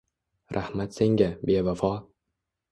[0.57, 1.95] Rahmat senga, bevafo.